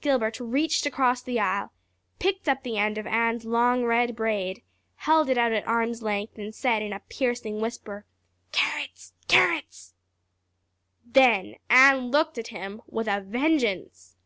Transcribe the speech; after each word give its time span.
Gilbert 0.00 0.40
reached 0.40 0.86
across 0.86 1.20
the 1.20 1.38
aisle, 1.38 1.70
picked 2.18 2.48
up 2.48 2.62
the 2.62 2.78
end 2.78 2.96
of 2.96 3.06
Anne's 3.06 3.44
long 3.44 3.84
red 3.84 4.16
braid, 4.16 4.62
held 4.96 5.28
it 5.28 5.36
out 5.36 5.52
at 5.52 5.68
arm's 5.68 6.00
length 6.02 6.38
and 6.38 6.54
said 6.54 6.80
in 6.80 6.94
a 6.94 7.00
piercing 7.10 7.60
whisper: 7.60 8.06
"Carrots! 8.52 9.12
Carrots!" 9.28 9.92
Then 11.04 11.56
Anne 11.68 12.10
looked 12.10 12.38
at 12.38 12.48
him 12.48 12.80
with 12.86 13.06
a 13.06 13.20
vengeance! 13.20 14.16